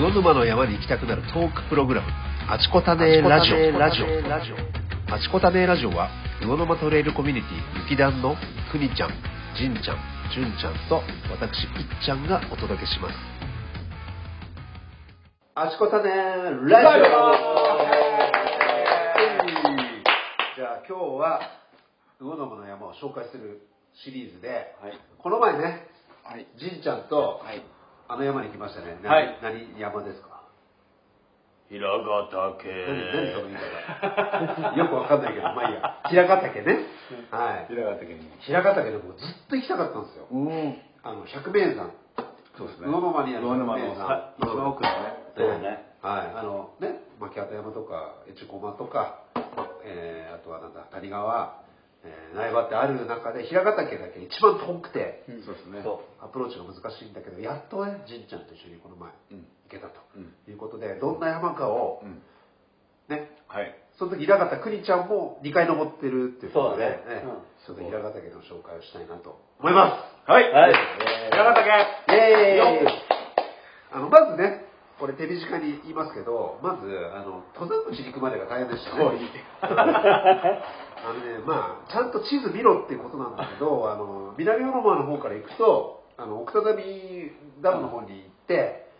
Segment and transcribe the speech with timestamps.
[0.00, 2.08] 魚沼の山に行きたくなるトークプログラム。
[2.48, 3.78] あちこたねーラジオ。
[3.78, 4.06] ラジオ。
[5.14, 6.08] あちこたねーラジオは
[6.40, 8.34] 魚沼トレイルコミュニティ雪団の
[8.72, 9.10] くにちゃん
[9.58, 9.98] じんちゃん
[10.32, 13.14] じゅんちゃんと私いっちゃんがお届けします。
[15.54, 17.00] あちこたねーラジオ。
[20.56, 21.40] じゃあ今日は
[22.18, 23.68] 魚沼の山を紹介する
[24.02, 24.48] シリーズで、
[24.80, 24.98] はい。
[25.18, 25.88] この前ね
[26.24, 26.46] はい。
[26.56, 27.62] じんちゃんとはい。
[28.10, 28.98] あの山に行きましたね。
[29.02, 30.42] 何はい何山ですか？
[31.70, 32.26] 平ヶ
[32.58, 32.66] 岳。
[32.66, 34.74] 何何その言い方。
[34.82, 36.00] よくわかんないけど、まあいいや。
[36.08, 36.78] 平ヶ岳ね。
[37.30, 37.66] はい。
[37.68, 38.28] 平ヶ岳に。
[38.40, 40.26] 平ヶ岳でもずっと行きたかったんですよ。
[40.32, 40.76] うん。
[41.04, 41.90] あの、百名山。
[42.58, 42.88] そうですね。
[42.88, 44.96] 魚沼にある百名山さ一番奥のね。
[45.36, 45.86] そうだね。
[46.02, 46.32] はい。
[46.34, 49.18] あの、ね、牧畑山とか、越後駒とか、
[49.84, 51.54] えー、あとはなんだ、谷川、
[52.02, 55.84] えー、苗場ってある中で、平ヶ岳だけ一番遠くて、そうですね。
[56.20, 59.38] アプローチが難しいんだけど、やっとね、じんちゃんと一緒にこの前、うん。
[59.38, 60.34] 行けたとうん。
[60.48, 62.22] いうことで、どんな山かをう、ん。
[63.08, 63.74] ね、はい。
[63.98, 67.30] その時平方くにちゃんも2回登ってるっていうことで、そうだねうん
[67.66, 69.92] ちょっと平方岳の紹介をしたいなと思いま
[70.24, 70.50] はい。
[70.52, 70.72] はい
[71.30, 71.68] 平ヶ岳。
[72.08, 72.14] す。
[72.14, 72.88] イエーイ
[73.92, 74.64] あの、まずね、
[75.00, 79.04] これ手短に言いますけど、まず、あの、登山口に行くまでが大変でしたね。
[81.04, 88.90] はいあのね、まあ、ちゃんと地図見ろっていうことなんだけど、あの、南魚沼の方から行くと、あの、奥只見ダムの方に行って、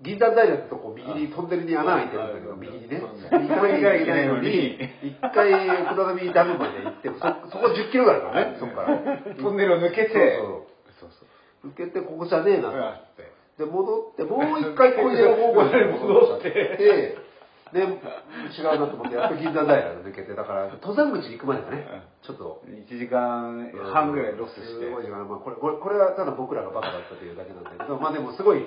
[0.00, 3.02] 銀山平ってとこ右にトンネルに穴開いてるんだけど、うん右にね。
[3.02, 5.50] 行かなきゃいけないのに、一回
[5.90, 7.18] 奥只見ダムまで行って、そ、
[7.50, 8.98] そこ10キロぐらいだからね、そこから。
[9.42, 10.38] トンネルを抜けて。
[10.38, 10.66] そう
[11.00, 11.24] そうそ
[11.66, 11.68] う。
[11.70, 13.32] 受けてここじゃねえなって。
[13.58, 17.18] で、戻って、もう一回小出の方向に戻って、
[17.72, 21.86] で、違うなと思って、やっと銀座平を抜けて、だから、登山口に行くまでがね、
[22.22, 24.66] ちょっと、1時間半ぐらいロスして。
[24.66, 28.66] すごい時間まあ、これ、これ、これはただ僕らがバカだったというだけなんだけど、まあでもすごい、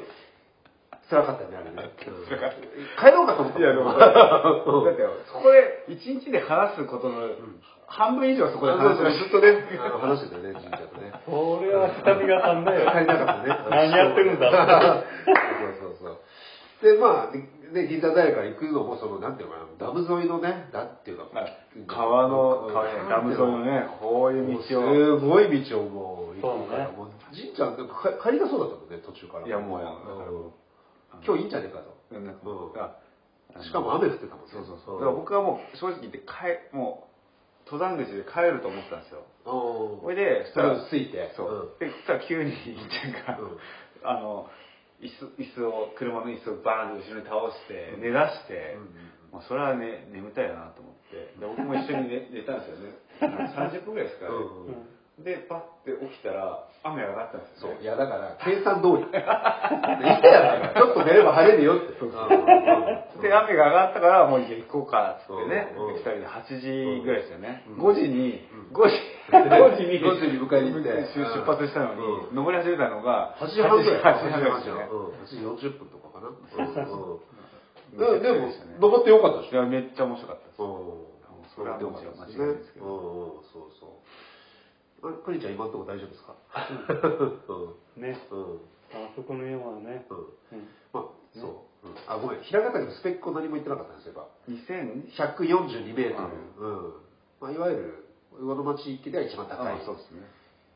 [1.10, 1.92] 辛かったよね、あれね。
[2.00, 7.30] 辛かった帰ろうかと思ったいや、でも、う んだって、そこで1日で話すことの
[7.92, 11.12] 半分以上そこで話しましずっとね、あの話してたよね、神社とね。
[11.26, 12.90] それは下見が足んないよ。
[12.90, 13.60] 足りなかったね。
[13.70, 15.36] 何やってるんだそう
[15.76, 16.94] そうそうそう。
[16.94, 17.36] で、まあ、
[17.72, 21.48] ね、銀座平から行くのも、その、なんていうのかな、ダム沿いのね、なんていうのかな。
[21.88, 25.20] 川の、川ねダム沿いのね、こういう道を。
[25.20, 27.88] すごい道をもう行くから、そうねもう、神ちゃん、か
[28.24, 29.48] 帰りがそうだったもんね、途中から。
[29.48, 29.98] いやもうやん
[31.26, 32.02] 今日いいんじゃねえかと。
[33.64, 34.52] しかも雨降ってたもんね。
[34.52, 35.00] そうそうそう。
[35.00, 37.08] だから僕はもう正直言って帰、も
[37.68, 39.24] う、登山口で帰ると思ってたんですよ。
[39.46, 40.02] うん。
[40.02, 41.32] それで、それをついて。
[41.36, 41.76] そう。
[41.80, 42.56] で、そしたら急に、いっ
[42.88, 43.58] ちゃんが、うん
[44.04, 44.50] あの、
[45.02, 48.78] 椅子、椅子を、車の椅子をバーンと後ろに倒して、寝出して、
[49.32, 52.94] まあ、それはね、眠たいなと思って、で僕も一緒に寝寝たんですよね。
[53.22, 54.32] 30分ぐらいですかね。
[54.32, 57.78] うんうんで、パッて起きたら、雨上がったんですよ、そう。
[57.78, 57.84] ね。
[57.84, 59.06] いや、だから、計算通り。
[59.06, 60.74] 言ったやん。
[60.74, 62.00] ちょっと寝れば晴れるよって。
[62.00, 65.76] そうそううんで、雨が上がったから、もう行こうか、っつってね。
[65.78, 66.42] 二人で8
[66.98, 67.66] 時ぐらいですよね。
[67.70, 68.98] うん5時にうん、5時、
[69.30, 74.02] 5時に、5時に迎えに行って出出発したのに、うん登り始めたのが、8時半ぐらい。
[74.02, 74.88] 8時半ぐらいですよね。
[74.90, 76.30] うん8時40分とかかな。
[76.30, 76.86] うんめちゃくちゃ
[77.92, 78.48] ででも
[78.80, 79.60] 登ってよかったでしょ。
[79.60, 80.62] いや、めっちゃ面白かったです。
[80.64, 81.12] うん
[81.56, 82.86] それはもちろん間違いないですけど。
[83.52, 83.90] そうそう。
[85.04, 86.36] あくにちゃん今のところ大丈夫ですか？
[87.98, 88.02] うん。
[88.02, 88.18] ね。
[88.32, 88.62] うん。
[88.94, 90.06] あそこの山はね。
[90.10, 90.18] うん。
[90.18, 91.04] うんまあ、
[91.34, 91.48] そ
[91.84, 91.88] う。
[91.88, 92.42] うんあ、ごめん。
[92.44, 95.10] 平方のスペックを何も言ってなかったんですよ、2000?
[95.18, 96.22] 142メート
[96.62, 96.68] ル。
[96.68, 96.94] うん。
[97.42, 98.06] まあ、いわゆる、
[98.40, 99.74] 魚沼地域では一番高い。
[99.74, 100.22] あそうですね。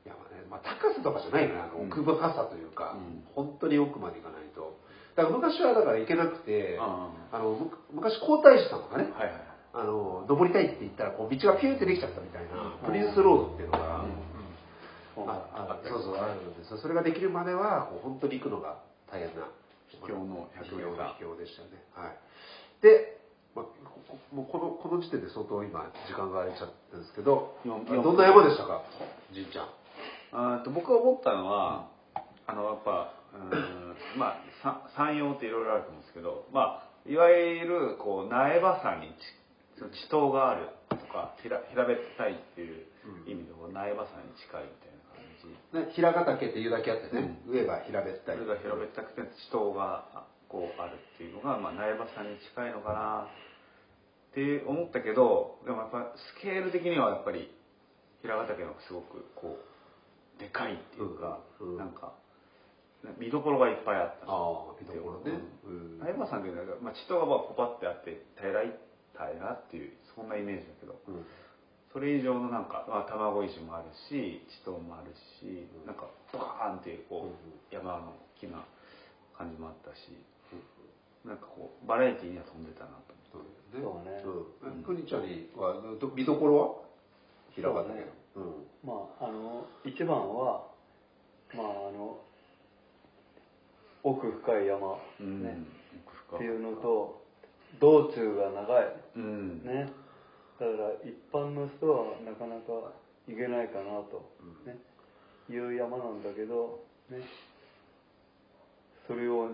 [0.06, 4.78] いやまあね、まあ、高さとかじゃないのよ、あのうん奥深さというか、うん本当に奥まで行かないと。
[5.16, 9.55] だから昔はだから行けなくて、ああのむ昔皇太子さんとかね、はいはい。
[9.76, 15.30] あの登りたいって言ったらこう道がピューってできちゃったみたいな、プリンスロードっていうのが、うん。
[15.30, 16.78] ああそうそうあるんですよ。
[16.78, 18.80] それができるまではこう本当に行くのが
[19.12, 19.48] 大変な
[19.88, 21.84] 秘境の秘100メーター境秘境でしたよね。
[21.94, 22.18] はい。
[22.82, 23.20] で、
[23.56, 23.64] ま
[24.32, 28.84] もうこのこの時点で相当今時間が空いちゃったんですけど四どんな山でしたか？
[29.32, 29.70] じいちゃん。
[30.32, 31.88] あーと僕が思ったのは、
[32.48, 39.12] あのやっぱ、うんまあ、さ山陽っていろいろあると思うんですけど、まあ、いわゆるこう苗場山にち
[39.78, 42.86] その地頭があるとか平平べったいっていう
[43.28, 45.88] 意味でこう苗場山に近いみたいな感じ。
[45.88, 48.38] ね、平ヶ岳っていうだけあってね、上が平べったい。
[48.38, 53.28] それが平べったくて地頭がこうあるっていうのが、まあ、苗場山に近いのかな
[54.32, 57.52] って思ったけどでもやっぱスケール的にはやっぱり
[58.22, 61.70] 平ヶ岳の方がすごくこうでかいっていうか、うん。
[61.74, 61.78] うん。
[61.78, 62.14] なんか
[63.20, 66.00] 見どころがいっぱいあったああ見どころね、うん。
[66.00, 68.74] 苗場山っていうのは、まあ、地頭がまあポパってあって平らい
[69.18, 71.00] 平らっていうそんなイメージだけど。
[71.08, 71.26] うん。
[71.96, 77.32] それ以上のなんか、まあ、卵石もあるし地頭もあるし、なんかバーンっていうこう、うん
[77.72, 78.60] 山の大きな
[79.38, 80.12] 感じもあったし、
[81.24, 83.42] なんかこうバラエティーには飛んでたなとそう
[83.72, 84.24] そうね。
[84.76, 84.84] うん。
[84.84, 86.76] くにちゃんには、ど見どころは？
[87.56, 88.08] 平方だけど。
[88.36, 88.68] うん。
[88.84, 90.68] まああの一番は
[91.54, 92.20] まああの
[94.04, 95.44] 奥深い山、うん。
[95.44, 95.58] ね
[96.06, 97.25] 奥深っていうのと
[97.80, 98.96] 道中が長い。
[99.16, 99.64] うん。
[99.64, 99.92] ね。
[100.60, 102.94] だから一般の人はなかなか
[103.28, 104.32] 行けないかなと、
[104.66, 104.78] ね。
[105.50, 106.80] いう山なんだけど
[107.10, 107.20] ね。
[109.08, 109.50] それを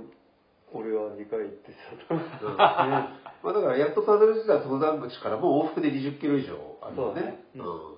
[0.72, 1.78] 俺は2回行ってさ、
[2.12, 2.18] うん。
[2.20, 2.24] ね
[3.44, 7.44] まあだからやっとたどり着いた登山口からもう往復で20キロ以上あるのね。
[7.56, 7.66] そうね。
[7.66, 7.92] ううん。
[7.94, 7.96] ん。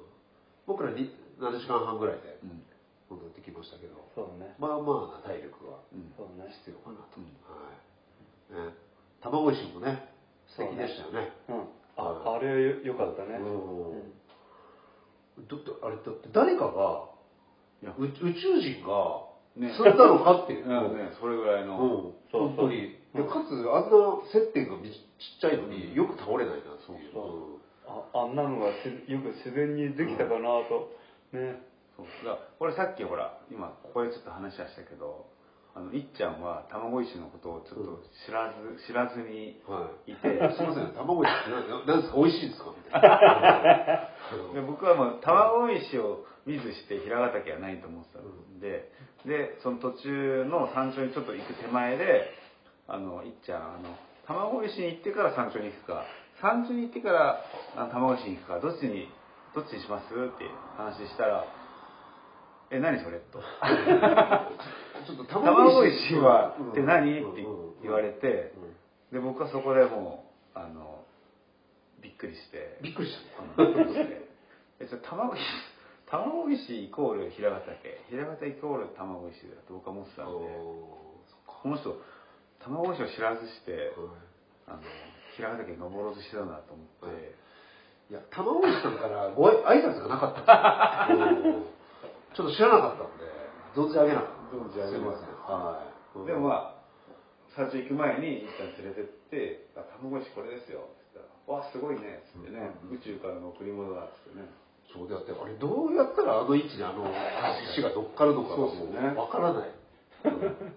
[0.66, 2.64] 僕らに7時間半ぐらいでうん。
[3.10, 4.56] 戻ってきましたけど、そうね。
[4.58, 7.18] まあまあな体力は必要かなと。
[7.18, 8.58] うん。
[8.58, 8.68] はい。
[8.70, 8.74] ね。
[9.22, 10.13] 卵石もね、
[10.56, 11.32] 素敵でしたよね。
[11.50, 11.68] うん。
[11.98, 13.38] あはいあれはよよかったね。
[13.38, 13.90] うん。
[13.92, 15.48] うん。
[15.48, 17.10] だってあれだって誰かが
[17.82, 19.70] いやう宇宙人がね。
[19.78, 20.66] 積んだのかっていう。
[20.66, 22.98] うんねそれぐらいの、うん、そう本当に。
[23.14, 24.98] そうでかつ、あんな接点がみちっ
[25.40, 27.14] ちゃいのによく倒れないなっていう。
[27.14, 27.62] そう。
[27.86, 30.90] ああんなのがしよく自然にできたかなと、
[31.34, 31.62] ね。
[31.96, 32.08] そう。
[32.26, 35.28] だから俺さっきほら今ここでちょっと話はしたけど
[35.76, 40.12] あのいっちゃんは卵石のことをちょっと知らず、知らずにうんはい。
[40.12, 40.22] いて。
[40.56, 42.18] すみません、卵石ですか？
[42.18, 42.70] 美味しいですか？
[42.78, 44.10] みたいな。
[44.54, 48.92] で僕はもう卵石を見ずして平ヶ岳はないと思ってたんで、
[49.26, 52.30] でその途中の山頂にちょっと行く手前で
[52.88, 53.98] あのいっちゃんあの
[54.28, 56.06] 卵石に行ってから山頂に行くか。
[56.42, 57.42] 山頂に行ってから
[57.90, 58.60] 卵石に行くか。
[58.60, 59.10] どっちに
[59.56, 60.06] どっちにします？
[60.14, 60.46] って
[60.78, 61.46] 話したら
[62.74, 63.40] 「え何それ?」と。
[65.06, 67.46] ちょっと「卵石はうんって何?」うんって
[67.84, 68.74] 言われてうん
[69.14, 70.26] で僕はそこでも
[70.56, 71.04] うあの
[72.02, 72.80] びっくりして。
[72.82, 73.18] びっくりし
[73.56, 73.64] た
[74.80, 75.44] えちょ卵石
[76.08, 80.34] 卵石イコール平ヶ岳平ヶ岳イコール卵石だと僕は思ってたんで。
[81.46, 81.96] この人
[82.60, 83.94] 卵石を知らずして
[84.68, 84.80] あの
[85.38, 87.36] 平ヶ岳に登ろうとしてたんだと思って、
[88.10, 88.14] い。
[88.14, 91.08] や、卵石さんからご挨拶がなかった
[92.36, 93.30] ちょっと知らなかったんで、
[93.78, 94.58] 存じ上げなかった。
[94.58, 95.34] 存じ上げません。
[95.50, 96.28] はい。
[96.28, 96.84] でもまあ
[97.58, 104.50] 山頂行く前に一旦連れてって「あ卵石これですよ」って言ったら「わすごいね」っつってね、宇宙からの贈り物だっつってね
[104.94, 107.10] そうだって、あれどうやったらあの位置にあの
[107.74, 109.70] 石が乗っかるのかがもそうですよねうわからない。
[110.26, 110.74] うん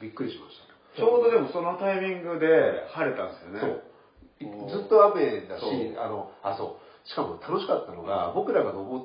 [0.00, 0.70] びっくりしました。
[0.96, 4.70] ちょうどでもそのタイミングで晴れたんですよねそう。
[4.70, 5.64] ずっと雨だし
[5.98, 7.08] あの、あ、そう。
[7.08, 9.04] しかも楽しかったのが、僕らが登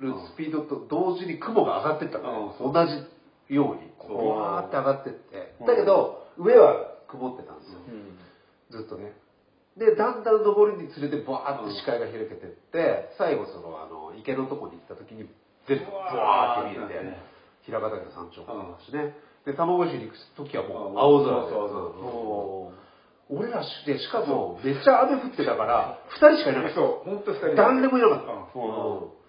[0.00, 2.72] るスピードと同時に雲が上がってったの、うん。
[2.72, 4.16] 同じように、こそう。
[4.24, 5.54] う、わーって上がってって。
[5.60, 5.64] う。
[5.64, 5.66] ん。
[5.66, 7.78] だけど、上は曇ってたんですよ。
[7.86, 8.18] うん。
[8.70, 9.12] ずっとね。
[9.76, 15.28] で、だんだん登るにつれて、バーって視界が開けてって、最後その、あの、池のとこに行った時に、
[15.68, 17.16] 全部、バーって見えて、
[17.62, 19.14] 平ヶ岳の山頂もあったしね。
[19.44, 21.50] で、卵石に行く時はもう青空で。
[21.50, 22.80] そうそう
[23.32, 26.74] 俺らで、しかも、めっちゃ雨降ってたから、二人しかいなかった。
[26.74, 27.08] そう。
[27.08, 28.32] 本当二人誰もいなかった。
[28.58, 29.04] うん。
[29.04, 29.19] うん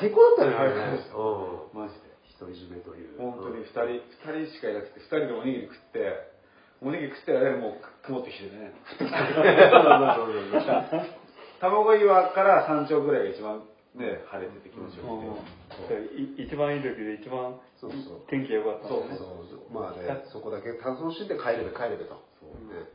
[0.00, 0.80] 最高だったね、あれね。
[1.14, 1.80] うん。
[1.80, 2.10] マジで。
[2.40, 3.20] 独り占めという。
[3.20, 4.08] 本当に二人二
[4.48, 6.32] 人しかいなくて二人でおにぎり食って
[6.80, 8.72] おにぎり食ってる間にもう曇ってきてね。
[11.60, 13.62] 卵岩から山頂ぐらいが一番
[13.94, 15.04] ね晴れてて気持ちよ
[15.68, 16.00] くて、
[16.40, 18.22] 一番いい時で一番そうそう。
[18.28, 19.70] 天気が良かったそうそう。
[19.70, 22.16] まあね、そこだけ楽しんで帰れべ帰れべと。
[22.40, 22.56] そう。
[22.72, 22.88] ね。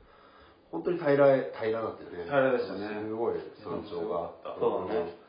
[0.72, 2.24] 本当に平ら、平らだったよね。
[2.26, 2.90] 平らでしたね。
[3.06, 4.32] すごい山頂が。
[4.58, 5.25] そうだね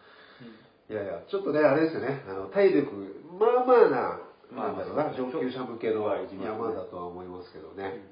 [0.89, 2.93] いやいや、ちょっとね、あれですよね、あの体力、
[3.39, 4.21] まあまあな、
[4.53, 8.07] まあなんだろうな、上級者向けの山だとは思いますけどね、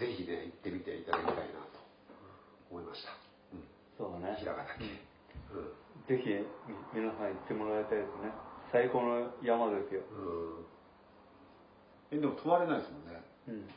[0.00, 1.78] ぜひね、行ってみていただきたいなと
[2.70, 3.10] 思いました。
[3.98, 4.36] そうだね。
[4.38, 4.84] 平ヶ岳。
[5.52, 5.68] うん。
[6.08, 6.46] ぜひみ
[6.94, 8.32] 皆さん行ってもらいたいですね。
[8.72, 10.12] 最高の山ですよ、う
[12.14, 12.16] ん。
[12.16, 13.22] えでも泊まれないですもんね。
[13.48, 13.68] うん、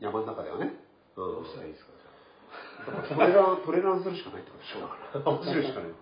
[0.00, 0.74] 山の中ではね。
[1.16, 1.92] どうしたらいいですか？
[2.84, 4.80] トレラン、トレランするしかないってことでしょ。
[4.82, 4.96] だか
[5.30, 5.36] ら。
[5.38, 5.90] 走るしかない。
[5.90, 5.94] あ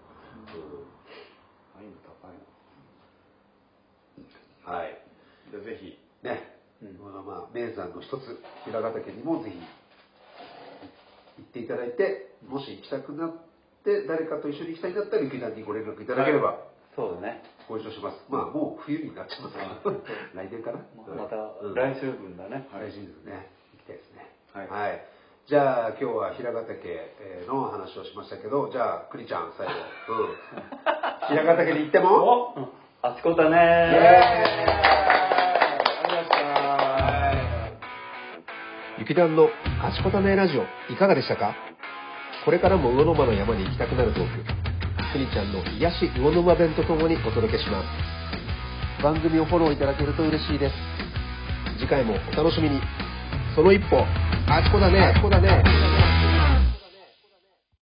[1.78, 2.36] あいうの高い
[4.18, 4.26] うん
[4.72, 4.86] はい。
[5.50, 6.46] なじゃあぜひね、
[6.80, 6.96] うん。
[7.02, 13.35] まあまあ、名山の一つ、平ヶ岳にもぜひ行っていただいて、もし行きたくなっ
[13.85, 16.56] て、誰かと一緒に行きたいんだったら、劇団にご連絡いただければ、
[16.94, 17.42] そうだね。
[17.68, 18.16] ご一緒します。
[18.30, 19.58] まあ、もう冬になっちゃいます。
[19.58, 20.00] けど、
[20.32, 20.78] 来年かな。
[20.96, 21.75] ま またうん。
[21.75, 24.25] 来週分だね、来シーズンね、行きたいですね。
[24.54, 25.04] はい。
[25.46, 29.73] じゃあ、今日は平ヶ岳えーの話をしましたけど、じゃあ、くりちゃん、最後。
[30.08, 30.37] うん。
[31.28, 32.68] 平ヶ岳に行っても、うん
[33.02, 35.15] あちこたね
[38.98, 39.48] 雪団の
[39.82, 40.62] あちこたねラジオ
[40.92, 41.54] いかがでしたか？
[42.44, 44.44] これからも魚沼の山に行きたくなるトーク
[45.12, 49.02] くにちゃんの癒し魚沼弁とともにお届けします。
[49.02, 50.74] 番組をフォローいただけると嬉しいです。
[51.78, 52.80] 次回もお楽しみに。
[53.54, 53.98] その一歩
[54.48, 55.95] あちこだねあちこだね